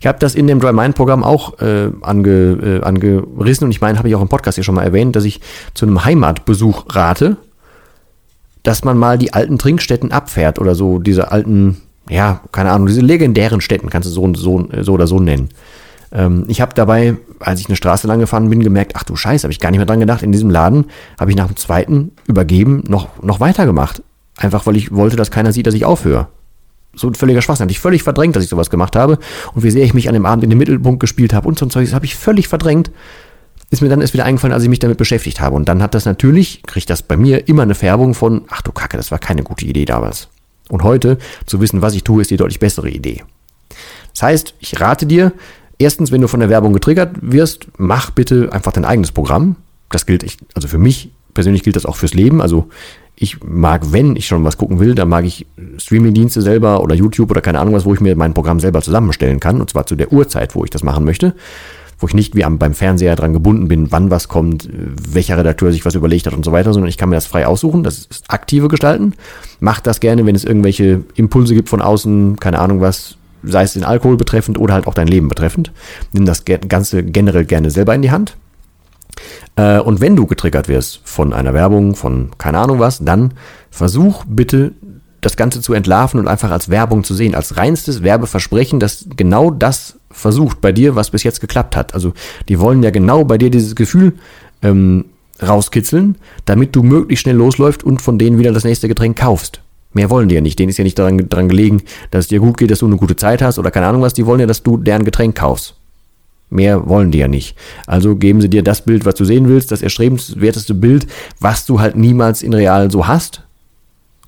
Ich 0.00 0.06
habe 0.06 0.20
das 0.20 0.36
in 0.36 0.46
dem 0.46 0.60
Dry 0.60 0.72
Mind 0.72 0.94
Programm 0.94 1.24
auch 1.24 1.58
äh, 1.60 1.90
ange, 2.02 2.30
äh, 2.30 2.84
angerissen 2.84 3.64
und 3.64 3.72
ich 3.72 3.80
meine, 3.80 3.98
habe 3.98 4.08
ich 4.08 4.14
auch 4.14 4.22
im 4.22 4.28
Podcast 4.28 4.54
hier 4.54 4.62
schon 4.62 4.76
mal 4.76 4.84
erwähnt, 4.84 5.16
dass 5.16 5.24
ich 5.24 5.40
zu 5.74 5.84
einem 5.84 6.04
Heimatbesuch 6.04 6.86
rate 6.90 7.38
dass 8.68 8.84
man 8.84 8.98
mal 8.98 9.16
die 9.16 9.32
alten 9.32 9.58
Trinkstätten 9.58 10.12
abfährt 10.12 10.58
oder 10.58 10.74
so, 10.74 10.98
diese 10.98 11.30
alten, 11.32 11.80
ja, 12.08 12.42
keine 12.52 12.70
Ahnung, 12.70 12.86
diese 12.86 13.00
legendären 13.00 13.62
Städten 13.62 13.88
kannst 13.88 14.08
du 14.08 14.12
so, 14.12 14.34
so, 14.34 14.68
so 14.82 14.92
oder 14.92 15.06
so 15.06 15.20
nennen. 15.20 15.48
Ähm, 16.12 16.44
ich 16.48 16.60
habe 16.60 16.74
dabei, 16.74 17.16
als 17.40 17.60
ich 17.60 17.68
eine 17.68 17.76
Straße 17.76 18.06
lang 18.06 18.20
gefahren 18.20 18.48
bin, 18.48 18.62
gemerkt, 18.62 18.92
ach 18.96 19.04
du 19.04 19.16
Scheiße, 19.16 19.44
habe 19.44 19.52
ich 19.52 19.60
gar 19.60 19.70
nicht 19.70 19.78
mehr 19.78 19.86
dran 19.86 20.00
gedacht. 20.00 20.22
In 20.22 20.32
diesem 20.32 20.50
Laden 20.50 20.86
habe 21.18 21.30
ich 21.30 21.36
nach 21.36 21.46
dem 21.46 21.56
zweiten 21.56 22.12
Übergeben 22.26 22.84
noch, 22.88 23.22
noch 23.22 23.40
weitergemacht. 23.40 24.02
Einfach 24.36 24.66
weil 24.66 24.76
ich 24.76 24.92
wollte, 24.92 25.16
dass 25.16 25.30
keiner 25.30 25.52
sieht, 25.52 25.66
dass 25.66 25.74
ich 25.74 25.84
aufhöre. 25.84 26.28
So 26.94 27.08
ein 27.08 27.14
völliger 27.14 27.42
Schwachsinn. 27.42 27.64
Hatte 27.64 27.72
ich 27.72 27.80
völlig 27.80 28.02
verdrängt, 28.02 28.36
dass 28.36 28.44
ich 28.44 28.50
sowas 28.50 28.70
gemacht 28.70 28.96
habe. 28.96 29.18
Und 29.54 29.62
wie 29.62 29.70
sehr 29.70 29.84
ich 29.84 29.94
mich 29.94 30.08
an 30.08 30.14
dem 30.14 30.26
Abend 30.26 30.44
in 30.44 30.50
den 30.50 30.58
Mittelpunkt 30.58 31.00
gespielt 31.00 31.32
habe 31.32 31.48
und 31.48 31.58
so 31.58 31.66
ein 31.66 31.70
Zeug, 31.70 31.84
das 31.84 31.94
habe 31.94 32.06
ich 32.06 32.16
völlig 32.16 32.48
verdrängt 32.48 32.90
ist 33.70 33.82
mir 33.82 33.88
dann 33.88 34.00
erst 34.00 34.14
wieder 34.14 34.24
eingefallen, 34.24 34.54
als 34.54 34.62
ich 34.62 34.68
mich 34.68 34.78
damit 34.78 34.96
beschäftigt 34.96 35.40
habe. 35.40 35.54
Und 35.54 35.68
dann 35.68 35.82
hat 35.82 35.94
das 35.94 36.06
natürlich, 36.06 36.62
kriegt 36.62 36.88
das 36.88 37.02
bei 37.02 37.16
mir 37.16 37.48
immer 37.48 37.62
eine 37.62 37.74
Färbung 37.74 38.14
von, 38.14 38.44
ach 38.48 38.62
du 38.62 38.72
Kacke, 38.72 38.96
das 38.96 39.10
war 39.10 39.18
keine 39.18 39.42
gute 39.42 39.66
Idee 39.66 39.84
damals. 39.84 40.28
Und 40.68 40.82
heute 40.82 41.18
zu 41.46 41.60
wissen, 41.60 41.82
was 41.82 41.94
ich 41.94 42.04
tue, 42.04 42.22
ist 42.22 42.30
die 42.30 42.36
deutlich 42.36 42.60
bessere 42.60 42.88
Idee. 42.88 43.24
Das 44.12 44.22
heißt, 44.22 44.54
ich 44.60 44.80
rate 44.80 45.06
dir, 45.06 45.32
erstens, 45.78 46.12
wenn 46.12 46.20
du 46.20 46.28
von 46.28 46.40
der 46.40 46.48
Werbung 46.48 46.72
getriggert 46.72 47.16
wirst, 47.20 47.66
mach 47.76 48.10
bitte 48.10 48.52
einfach 48.52 48.72
dein 48.72 48.84
eigenes 48.84 49.12
Programm. 49.12 49.56
Das 49.90 50.06
gilt, 50.06 50.22
ich, 50.22 50.38
also 50.54 50.68
für 50.68 50.78
mich 50.78 51.10
persönlich 51.34 51.62
gilt 51.62 51.76
das 51.76 51.86
auch 51.86 51.96
fürs 51.96 52.14
Leben. 52.14 52.42
Also 52.42 52.68
ich 53.16 53.42
mag, 53.42 53.92
wenn 53.92 54.16
ich 54.16 54.26
schon 54.26 54.44
was 54.44 54.58
gucken 54.58 54.80
will, 54.80 54.94
dann 54.94 55.08
mag 55.08 55.24
ich 55.24 55.46
Streamingdienste 55.78 56.42
selber 56.42 56.82
oder 56.82 56.94
YouTube 56.94 57.30
oder 57.30 57.40
keine 57.40 57.58
Ahnung 57.60 57.74
was, 57.74 57.84
wo 57.84 57.94
ich 57.94 58.00
mir 58.00 58.16
mein 58.16 58.34
Programm 58.34 58.60
selber 58.60 58.82
zusammenstellen 58.82 59.40
kann. 59.40 59.60
Und 59.60 59.70
zwar 59.70 59.86
zu 59.86 59.96
der 59.96 60.12
Uhrzeit, 60.12 60.54
wo 60.54 60.64
ich 60.64 60.70
das 60.70 60.82
machen 60.82 61.04
möchte 61.04 61.34
wo 61.98 62.06
ich 62.06 62.14
nicht 62.14 62.36
wie 62.36 62.44
am, 62.44 62.58
beim 62.58 62.74
Fernseher 62.74 63.16
dran 63.16 63.32
gebunden 63.32 63.68
bin, 63.68 63.90
wann 63.90 64.10
was 64.10 64.28
kommt, 64.28 64.68
welcher 64.72 65.36
Redakteur 65.36 65.72
sich 65.72 65.84
was 65.84 65.96
überlegt 65.96 66.26
hat 66.26 66.34
und 66.34 66.44
so 66.44 66.52
weiter, 66.52 66.72
sondern 66.72 66.88
ich 66.88 66.96
kann 66.96 67.08
mir 67.08 67.16
das 67.16 67.26
frei 67.26 67.46
aussuchen. 67.46 67.82
Das 67.82 67.98
ist 67.98 68.24
aktive 68.28 68.68
Gestalten. 68.68 69.14
Macht 69.58 69.86
das 69.86 69.98
gerne, 69.98 70.24
wenn 70.24 70.36
es 70.36 70.44
irgendwelche 70.44 71.02
Impulse 71.16 71.54
gibt 71.54 71.68
von 71.68 71.82
außen, 71.82 72.38
keine 72.38 72.60
Ahnung 72.60 72.80
was, 72.80 73.17
sei 73.42 73.62
es 73.62 73.72
den 73.72 73.84
Alkohol 73.84 74.16
betreffend 74.16 74.58
oder 74.58 74.74
halt 74.74 74.86
auch 74.86 74.94
dein 74.94 75.08
Leben 75.08 75.28
betreffend. 75.28 75.72
Nimm 76.12 76.26
das 76.26 76.44
Ganze 76.44 77.02
generell 77.02 77.44
gerne 77.44 77.70
selber 77.70 77.94
in 77.94 78.02
die 78.02 78.10
Hand. 78.10 78.36
Äh, 79.56 79.80
und 79.80 80.00
wenn 80.00 80.16
du 80.16 80.26
getriggert 80.26 80.68
wirst 80.68 81.00
von 81.04 81.32
einer 81.32 81.54
Werbung, 81.54 81.94
von 81.94 82.30
keine 82.38 82.58
Ahnung 82.58 82.78
was, 82.78 82.98
dann 83.04 83.34
versuch 83.70 84.24
bitte 84.26 84.72
das 85.20 85.36
Ganze 85.36 85.60
zu 85.60 85.74
entlarven 85.74 86.20
und 86.20 86.28
einfach 86.28 86.50
als 86.50 86.68
Werbung 86.68 87.02
zu 87.02 87.14
sehen, 87.14 87.34
als 87.34 87.56
reinstes 87.56 88.02
Werbeversprechen, 88.02 88.78
dass 88.78 89.06
genau 89.16 89.50
das 89.50 89.98
versucht 90.10 90.60
bei 90.60 90.72
dir, 90.72 90.94
was 90.94 91.10
bis 91.10 91.24
jetzt 91.24 91.40
geklappt 91.40 91.76
hat. 91.76 91.94
Also 91.94 92.12
die 92.48 92.60
wollen 92.60 92.82
ja 92.82 92.90
genau 92.90 93.24
bei 93.24 93.36
dir 93.36 93.50
dieses 93.50 93.74
Gefühl 93.74 94.14
ähm, 94.62 95.06
rauskitzeln, 95.42 96.16
damit 96.44 96.74
du 96.74 96.82
möglichst 96.82 97.22
schnell 97.22 97.36
losläufst 97.36 97.82
und 97.82 98.00
von 98.00 98.18
denen 98.18 98.38
wieder 98.38 98.52
das 98.52 98.64
nächste 98.64 98.88
Getränk 98.88 99.18
kaufst. 99.18 99.60
Mehr 99.98 100.10
wollen 100.10 100.28
die 100.28 100.36
ja 100.36 100.40
nicht. 100.40 100.58
Denen 100.58 100.68
ist 100.68 100.78
ja 100.78 100.84
nicht 100.84 100.98
daran, 100.98 101.28
daran 101.28 101.48
gelegen, 101.48 101.82
dass 102.12 102.26
es 102.26 102.28
dir 102.28 102.38
gut 102.38 102.56
geht, 102.56 102.70
dass 102.70 102.78
du 102.78 102.86
eine 102.86 102.96
gute 102.96 103.16
Zeit 103.16 103.42
hast 103.42 103.58
oder 103.58 103.72
keine 103.72 103.86
Ahnung 103.86 104.02
was. 104.02 104.14
Die 104.14 104.26
wollen 104.26 104.38
ja, 104.38 104.46
dass 104.46 104.62
du 104.62 104.76
deren 104.76 105.04
Getränk 105.04 105.36
kaufst. 105.36 105.74
Mehr 106.50 106.88
wollen 106.88 107.10
die 107.10 107.18
ja 107.18 107.26
nicht. 107.26 107.56
Also 107.86 108.14
geben 108.14 108.40
sie 108.40 108.48
dir 108.48 108.62
das 108.62 108.82
Bild, 108.82 109.04
was 109.04 109.16
du 109.16 109.24
sehen 109.24 109.48
willst, 109.48 109.72
das 109.72 109.82
erstrebenswerteste 109.82 110.74
Bild, 110.74 111.08
was 111.40 111.66
du 111.66 111.80
halt 111.80 111.96
niemals 111.96 112.42
in 112.42 112.54
real 112.54 112.90
so 112.90 113.08
hast, 113.08 113.42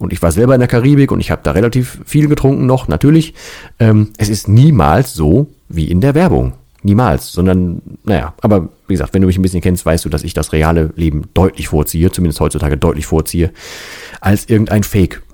und 0.00 0.14
ich 0.14 0.22
war 0.22 0.32
selber 0.32 0.54
in 0.54 0.60
der 0.60 0.68
Karibik 0.68 1.12
und 1.12 1.20
ich 1.20 1.30
habe 1.30 1.42
da 1.44 1.50
relativ 1.50 2.00
viel 2.06 2.26
getrunken 2.26 2.64
noch, 2.64 2.88
natürlich. 2.88 3.34
Ähm, 3.78 4.08
es 4.16 4.30
ist 4.30 4.48
niemals 4.48 5.12
so 5.12 5.48
wie 5.68 5.90
in 5.90 6.00
der 6.00 6.14
Werbung. 6.14 6.54
Niemals, 6.82 7.30
sondern, 7.30 7.82
naja, 8.04 8.32
aber 8.40 8.70
wie 8.88 8.94
gesagt, 8.94 9.12
wenn 9.12 9.20
du 9.20 9.26
mich 9.26 9.38
ein 9.38 9.42
bisschen 9.42 9.60
kennst, 9.60 9.84
weißt 9.84 10.06
du, 10.06 10.08
dass 10.08 10.24
ich 10.24 10.32
das 10.32 10.54
reale 10.54 10.90
Leben 10.96 11.24
deutlich 11.34 11.68
vorziehe, 11.68 12.10
zumindest 12.10 12.40
heutzutage 12.40 12.78
deutlich 12.78 13.04
vorziehe, 13.04 13.50
als 14.22 14.48
irgendein 14.48 14.82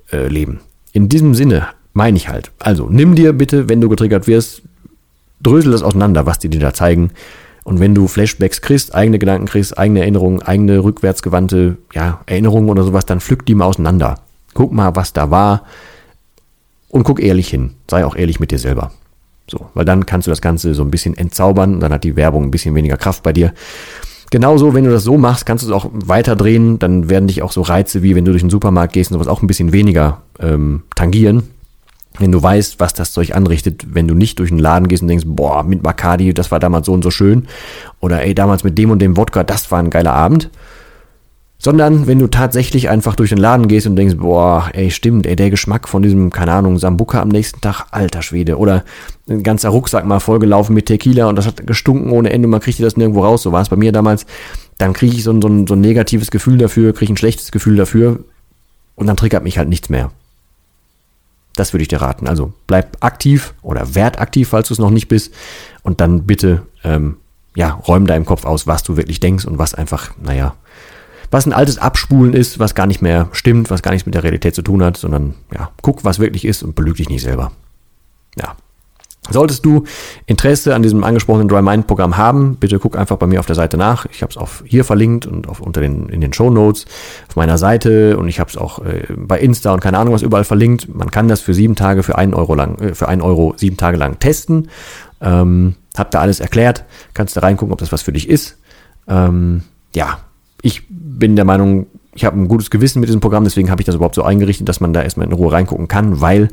Fake-Leben. 0.06 0.60
In 0.92 1.08
diesem 1.08 1.34
Sinne 1.34 1.68
meine 1.92 2.16
ich 2.16 2.28
halt, 2.28 2.50
also 2.58 2.88
nimm 2.90 3.14
dir 3.14 3.32
bitte, 3.32 3.68
wenn 3.68 3.80
du 3.80 3.88
getriggert 3.88 4.26
wirst, 4.26 4.62
drösel 5.42 5.72
das 5.72 5.82
auseinander, 5.82 6.26
was 6.26 6.38
die 6.38 6.48
dir 6.48 6.60
da 6.60 6.72
zeigen. 6.72 7.10
Und 7.64 7.80
wenn 7.80 7.94
du 7.94 8.06
Flashbacks 8.06 8.60
kriegst, 8.60 8.94
eigene 8.94 9.18
Gedanken 9.18 9.46
kriegst, 9.46 9.76
eigene 9.76 10.00
Erinnerungen, 10.00 10.40
eigene 10.40 10.84
rückwärtsgewandte 10.84 11.78
ja, 11.92 12.20
Erinnerungen 12.26 12.70
oder 12.70 12.84
sowas, 12.84 13.06
dann 13.06 13.20
pflück 13.20 13.44
die 13.44 13.54
mal 13.54 13.64
auseinander. 13.64 14.20
Guck 14.54 14.72
mal, 14.72 14.94
was 14.94 15.12
da 15.12 15.30
war 15.30 15.64
und 16.88 17.02
guck 17.02 17.20
ehrlich 17.20 17.48
hin. 17.48 17.72
Sei 17.90 18.04
auch 18.04 18.14
ehrlich 18.14 18.40
mit 18.40 18.50
dir 18.50 18.58
selber. 18.58 18.92
So, 19.50 19.66
weil 19.74 19.84
dann 19.84 20.06
kannst 20.06 20.26
du 20.26 20.30
das 20.30 20.40
Ganze 20.40 20.74
so 20.74 20.82
ein 20.82 20.90
bisschen 20.90 21.16
entzaubern, 21.16 21.80
dann 21.80 21.92
hat 21.92 22.04
die 22.04 22.16
Werbung 22.16 22.44
ein 22.44 22.50
bisschen 22.50 22.74
weniger 22.74 22.96
Kraft 22.96 23.22
bei 23.22 23.32
dir. 23.32 23.52
Genauso, 24.30 24.74
wenn 24.74 24.84
du 24.84 24.90
das 24.90 25.04
so 25.04 25.16
machst, 25.18 25.46
kannst 25.46 25.64
du 25.64 25.68
es 25.68 25.72
auch 25.72 25.88
weiter 25.92 26.36
drehen, 26.36 26.78
dann 26.78 27.08
werden 27.08 27.28
dich 27.28 27.42
auch 27.42 27.52
so 27.52 27.62
Reize 27.62 28.02
wie 28.02 28.16
wenn 28.16 28.24
du 28.24 28.32
durch 28.32 28.42
den 28.42 28.50
Supermarkt 28.50 28.92
gehst 28.92 29.10
und 29.10 29.14
sowas 29.14 29.28
auch 29.28 29.42
ein 29.42 29.46
bisschen 29.46 29.72
weniger 29.72 30.22
ähm, 30.40 30.82
tangieren. 30.94 31.44
Wenn 32.18 32.32
du 32.32 32.42
weißt, 32.42 32.80
was 32.80 32.94
das 32.94 33.12
Zeug 33.12 33.34
anrichtet, 33.34 33.94
wenn 33.94 34.08
du 34.08 34.14
nicht 34.14 34.38
durch 34.38 34.48
den 34.48 34.58
Laden 34.58 34.88
gehst 34.88 35.02
und 35.02 35.08
denkst, 35.08 35.26
boah, 35.26 35.62
mit 35.62 35.82
Bacardi, 35.82 36.32
das 36.32 36.50
war 36.50 36.58
damals 36.58 36.86
so 36.86 36.92
und 36.92 37.02
so 37.02 37.10
schön. 37.10 37.46
Oder 38.00 38.22
ey, 38.22 38.34
damals 38.34 38.64
mit 38.64 38.78
dem 38.78 38.90
und 38.90 39.00
dem 39.00 39.16
Wodka, 39.16 39.44
das 39.44 39.70
war 39.70 39.78
ein 39.78 39.90
geiler 39.90 40.14
Abend 40.14 40.50
sondern 41.58 42.06
wenn 42.06 42.18
du 42.18 42.26
tatsächlich 42.26 42.88
einfach 42.88 43.16
durch 43.16 43.30
den 43.30 43.38
Laden 43.38 43.66
gehst 43.66 43.86
und 43.86 43.96
denkst, 43.96 44.16
boah, 44.18 44.68
ey, 44.72 44.90
stimmt, 44.90 45.26
ey, 45.26 45.36
der 45.36 45.50
Geschmack 45.50 45.88
von 45.88 46.02
diesem, 46.02 46.30
keine 46.30 46.52
Ahnung, 46.52 46.78
Sambuka 46.78 47.20
am 47.20 47.28
nächsten 47.28 47.60
Tag, 47.60 47.86
alter 47.90 48.22
Schwede. 48.22 48.58
Oder 48.58 48.84
ein 49.28 49.42
ganzer 49.42 49.70
Rucksack 49.70 50.04
mal 50.04 50.20
vollgelaufen 50.20 50.74
mit 50.74 50.86
Tequila 50.86 51.28
und 51.28 51.36
das 51.36 51.46
hat 51.46 51.66
gestunken 51.66 52.12
ohne 52.12 52.30
Ende, 52.30 52.46
man 52.46 52.60
kriegt 52.60 52.80
das 52.80 52.96
nirgendwo 52.96 53.24
raus, 53.24 53.42
so 53.42 53.52
war 53.52 53.62
es 53.62 53.70
bei 53.70 53.76
mir 53.76 53.92
damals. 53.92 54.26
Dann 54.78 54.92
kriege 54.92 55.16
ich 55.16 55.24
so 55.24 55.30
ein, 55.30 55.40
so, 55.40 55.48
ein, 55.48 55.66
so 55.66 55.74
ein 55.74 55.80
negatives 55.80 56.30
Gefühl 56.30 56.58
dafür, 56.58 56.92
kriege 56.92 57.12
ein 57.12 57.16
schlechtes 57.16 57.50
Gefühl 57.50 57.76
dafür 57.76 58.20
und 58.94 59.06
dann 59.06 59.16
triggert 59.16 59.42
mich 59.42 59.56
halt 59.56 59.68
nichts 59.68 59.88
mehr. 59.88 60.10
Das 61.54 61.72
würde 61.72 61.82
ich 61.82 61.88
dir 61.88 62.02
raten. 62.02 62.28
Also 62.28 62.52
bleib 62.66 62.98
aktiv 63.00 63.54
oder 63.62 63.94
werd 63.94 64.20
aktiv, 64.20 64.50
falls 64.50 64.68
du 64.68 64.74
es 64.74 64.78
noch 64.78 64.90
nicht 64.90 65.08
bist. 65.08 65.32
Und 65.82 66.02
dann 66.02 66.24
bitte, 66.24 66.62
ähm, 66.84 67.16
ja, 67.54 67.70
räum 67.70 68.06
deinem 68.06 68.26
Kopf 68.26 68.44
aus, 68.44 68.66
was 68.66 68.82
du 68.82 68.98
wirklich 68.98 69.20
denkst 69.20 69.46
und 69.46 69.58
was 69.58 69.72
einfach, 69.72 70.10
naja, 70.22 70.54
was 71.30 71.46
ein 71.46 71.52
altes 71.52 71.78
Abspulen 71.78 72.34
ist, 72.34 72.58
was 72.58 72.74
gar 72.74 72.86
nicht 72.86 73.02
mehr 73.02 73.28
stimmt, 73.32 73.70
was 73.70 73.82
gar 73.82 73.92
nichts 73.92 74.06
mit 74.06 74.14
der 74.14 74.22
Realität 74.22 74.54
zu 74.54 74.62
tun 74.62 74.82
hat, 74.82 74.96
sondern 74.96 75.34
ja, 75.52 75.70
guck, 75.82 76.04
was 76.04 76.18
wirklich 76.18 76.44
ist 76.44 76.62
und 76.62 76.74
belüg 76.74 76.96
dich 76.96 77.08
nicht 77.08 77.22
selber. 77.22 77.52
Ja. 78.36 78.56
Solltest 79.28 79.64
du 79.64 79.84
Interesse 80.26 80.74
an 80.74 80.82
diesem 80.82 81.02
angesprochenen 81.02 81.48
Dry 81.48 81.60
Mind 81.60 81.86
Programm 81.88 82.16
haben, 82.16 82.56
bitte 82.56 82.78
guck 82.78 82.96
einfach 82.96 83.16
bei 83.16 83.26
mir 83.26 83.40
auf 83.40 83.46
der 83.46 83.56
Seite 83.56 83.76
nach. 83.76 84.06
Ich 84.06 84.22
habe 84.22 84.30
es 84.30 84.36
auf 84.36 84.62
hier 84.66 84.84
verlinkt 84.84 85.26
und 85.26 85.48
auf, 85.48 85.60
unter 85.60 85.80
den 85.80 86.08
in 86.08 86.20
den 86.20 86.32
Show 86.32 86.50
Notes 86.50 86.86
auf 87.28 87.34
meiner 87.34 87.58
Seite 87.58 88.18
und 88.18 88.28
ich 88.28 88.38
habe 88.38 88.50
es 88.50 88.56
auch 88.56 88.84
äh, 88.84 89.04
bei 89.16 89.40
Insta 89.40 89.72
und 89.72 89.80
keine 89.80 89.98
Ahnung 89.98 90.14
was 90.14 90.22
überall 90.22 90.44
verlinkt. 90.44 90.94
Man 90.94 91.10
kann 91.10 91.26
das 91.26 91.40
für 91.40 91.54
sieben 91.54 91.74
Tage 91.74 92.04
für 92.04 92.16
einen 92.16 92.34
Euro 92.34 92.54
lang 92.54 92.78
äh, 92.78 92.94
für 92.94 93.08
einen 93.08 93.22
Euro 93.22 93.54
sieben 93.56 93.76
Tage 93.76 93.96
lang 93.96 94.20
testen. 94.20 94.68
Ähm, 95.20 95.74
hab 95.96 96.10
da 96.10 96.20
alles 96.20 96.40
erklärt, 96.40 96.84
kannst 97.14 97.36
da 97.36 97.40
reingucken, 97.40 97.72
ob 97.72 97.78
das 97.78 97.90
was 97.90 98.02
für 98.02 98.12
dich 98.12 98.28
ist. 98.28 98.58
Ähm, 99.08 99.62
ja, 99.94 100.20
ich 100.62 100.82
bin 101.18 101.36
der 101.36 101.44
Meinung, 101.44 101.86
ich 102.14 102.24
habe 102.24 102.38
ein 102.38 102.48
gutes 102.48 102.70
Gewissen 102.70 103.00
mit 103.00 103.08
diesem 103.08 103.20
Programm, 103.20 103.44
deswegen 103.44 103.70
habe 103.70 103.80
ich 103.80 103.86
das 103.86 103.94
überhaupt 103.94 104.14
so 104.14 104.22
eingerichtet, 104.22 104.68
dass 104.68 104.80
man 104.80 104.92
da 104.92 105.02
erstmal 105.02 105.26
in 105.26 105.32
Ruhe 105.32 105.52
reingucken 105.52 105.88
kann, 105.88 106.20
weil 106.20 106.48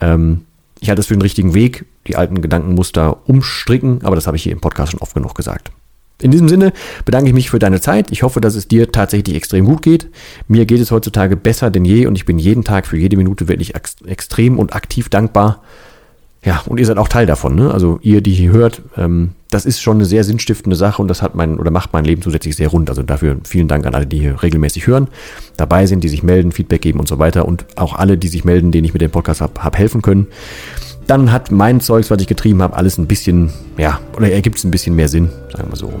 ähm, 0.00 0.42
ich 0.80 0.88
halte 0.88 1.00
es 1.00 1.06
für 1.06 1.14
den 1.14 1.22
richtigen 1.22 1.54
Weg, 1.54 1.84
die 2.06 2.16
alten 2.16 2.40
Gedankenmuster 2.40 3.28
umstricken, 3.28 4.00
aber 4.02 4.16
das 4.16 4.26
habe 4.26 4.36
ich 4.36 4.42
hier 4.42 4.52
im 4.52 4.60
Podcast 4.60 4.92
schon 4.92 5.00
oft 5.00 5.14
genug 5.14 5.34
gesagt. 5.34 5.70
In 6.20 6.30
diesem 6.30 6.48
Sinne 6.48 6.72
bedanke 7.04 7.28
ich 7.28 7.34
mich 7.34 7.50
für 7.50 7.58
deine 7.58 7.80
Zeit. 7.80 8.12
Ich 8.12 8.22
hoffe, 8.22 8.40
dass 8.40 8.54
es 8.54 8.68
dir 8.68 8.92
tatsächlich 8.92 9.34
extrem 9.36 9.64
gut 9.64 9.82
geht. 9.82 10.08
Mir 10.46 10.66
geht 10.66 10.80
es 10.80 10.92
heutzutage 10.92 11.36
besser 11.36 11.70
denn 11.70 11.84
je 11.84 12.06
und 12.06 12.14
ich 12.14 12.24
bin 12.24 12.38
jeden 12.38 12.64
Tag 12.64 12.86
für 12.86 12.96
jede 12.96 13.16
Minute 13.16 13.48
wirklich 13.48 13.74
ex 13.74 13.96
extrem 14.06 14.58
und 14.58 14.74
aktiv 14.74 15.08
dankbar. 15.08 15.62
Ja, 16.44 16.62
und 16.66 16.80
ihr 16.80 16.86
seid 16.86 16.98
auch 16.98 17.06
Teil 17.06 17.24
davon, 17.24 17.54
ne? 17.54 17.72
Also 17.72 18.00
ihr, 18.02 18.20
die 18.20 18.32
hier 18.32 18.50
hört, 18.50 18.82
ähm, 18.96 19.30
das 19.50 19.64
ist 19.64 19.80
schon 19.80 19.98
eine 19.98 20.06
sehr 20.06 20.24
sinnstiftende 20.24 20.74
Sache 20.74 21.00
und 21.00 21.06
das 21.06 21.22
hat 21.22 21.36
mein 21.36 21.60
oder 21.60 21.70
macht 21.70 21.92
mein 21.92 22.04
Leben 22.04 22.20
zusätzlich 22.20 22.56
sehr 22.56 22.68
rund. 22.68 22.90
Also 22.90 23.02
dafür 23.02 23.36
vielen 23.44 23.68
Dank 23.68 23.86
an 23.86 23.94
alle, 23.94 24.06
die 24.06 24.18
hier 24.18 24.42
regelmäßig 24.42 24.88
hören, 24.88 25.06
dabei 25.56 25.86
sind, 25.86 26.02
die 26.02 26.08
sich 26.08 26.24
melden, 26.24 26.50
Feedback 26.50 26.82
geben 26.82 26.98
und 26.98 27.06
so 27.06 27.20
weiter 27.20 27.46
und 27.46 27.66
auch 27.76 27.94
alle, 27.94 28.18
die 28.18 28.26
sich 28.26 28.44
melden, 28.44 28.72
denen 28.72 28.84
ich 28.84 28.92
mit 28.92 29.02
dem 29.02 29.12
Podcast 29.12 29.40
habe 29.40 29.62
hab 29.62 29.78
helfen 29.78 30.02
können. 30.02 30.26
Dann 31.06 31.30
hat 31.30 31.52
mein 31.52 31.80
Zeugs, 31.80 32.10
was 32.10 32.20
ich 32.20 32.26
getrieben 32.28 32.60
habe, 32.60 32.76
alles 32.76 32.98
ein 32.98 33.06
bisschen, 33.06 33.50
ja, 33.78 34.00
oder 34.16 34.30
ergibt 34.32 34.58
es 34.58 34.64
ein 34.64 34.70
bisschen 34.72 34.96
mehr 34.96 35.08
Sinn, 35.08 35.30
sagen 35.52 35.70
wir 35.70 35.76
so. 35.76 35.92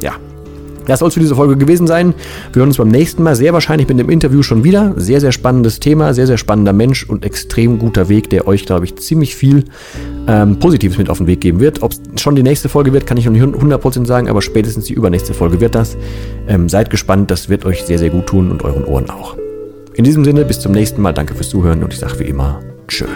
Ja, 0.00 0.12
das 0.88 1.00
soll 1.00 1.08
es 1.08 1.14
für 1.14 1.20
diese 1.20 1.36
Folge 1.36 1.56
gewesen 1.56 1.86
sein. 1.86 2.14
Wir 2.52 2.60
hören 2.60 2.70
uns 2.70 2.78
beim 2.78 2.88
nächsten 2.88 3.22
Mal 3.22 3.36
sehr 3.36 3.52
wahrscheinlich 3.52 3.88
mit 3.88 3.98
dem 3.98 4.10
Interview 4.10 4.42
schon 4.42 4.64
wieder. 4.64 4.94
Sehr, 4.96 5.20
sehr 5.20 5.32
spannendes 5.32 5.80
Thema, 5.80 6.14
sehr, 6.14 6.26
sehr 6.26 6.38
spannender 6.38 6.72
Mensch 6.72 7.04
und 7.04 7.24
extrem 7.24 7.78
guter 7.78 8.08
Weg, 8.08 8.30
der 8.30 8.48
euch, 8.48 8.66
glaube 8.66 8.86
ich, 8.86 8.96
ziemlich 8.96 9.36
viel 9.36 9.64
ähm, 10.26 10.58
Positives 10.58 10.98
mit 10.98 11.10
auf 11.10 11.18
den 11.18 11.26
Weg 11.26 11.40
geben 11.40 11.60
wird. 11.60 11.82
Ob 11.82 11.92
es 11.92 12.20
schon 12.20 12.34
die 12.34 12.42
nächste 12.42 12.68
Folge 12.68 12.92
wird, 12.92 13.06
kann 13.06 13.16
ich 13.16 13.26
noch 13.26 13.32
nicht 13.32 13.44
100% 13.44 14.06
sagen, 14.06 14.28
aber 14.28 14.42
spätestens 14.42 14.86
die 14.86 14.94
übernächste 14.94 15.34
Folge 15.34 15.60
wird 15.60 15.74
das. 15.74 15.96
Ähm, 16.48 16.68
seid 16.68 16.90
gespannt, 16.90 17.30
das 17.30 17.48
wird 17.48 17.64
euch 17.64 17.82
sehr, 17.82 17.98
sehr 17.98 18.10
gut 18.10 18.26
tun 18.26 18.50
und 18.50 18.64
euren 18.64 18.84
Ohren 18.84 19.10
auch. 19.10 19.36
In 19.94 20.04
diesem 20.04 20.24
Sinne, 20.24 20.44
bis 20.44 20.60
zum 20.60 20.72
nächsten 20.72 21.02
Mal. 21.02 21.12
Danke 21.12 21.34
fürs 21.34 21.50
Zuhören 21.50 21.82
und 21.82 21.92
ich 21.92 21.98
sage 21.98 22.20
wie 22.20 22.24
immer, 22.24 22.60
tschö. 22.86 23.06